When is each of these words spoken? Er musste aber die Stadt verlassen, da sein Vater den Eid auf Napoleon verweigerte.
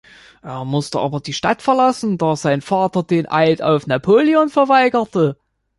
Er 0.41 0.65
musste 0.65 0.97
aber 0.99 1.19
die 1.19 1.31
Stadt 1.31 1.61
verlassen, 1.61 2.17
da 2.17 2.35
sein 2.35 2.61
Vater 2.63 3.03
den 3.03 3.29
Eid 3.31 3.61
auf 3.61 3.85
Napoleon 3.85 4.49
verweigerte. 4.49 5.37